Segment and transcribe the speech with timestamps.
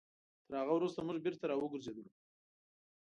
[0.47, 2.11] تر هغه وروسته موږ بېرته راوګرځېدلو.